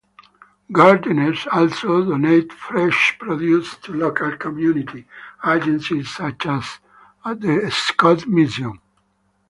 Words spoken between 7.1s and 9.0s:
the Scott Mission.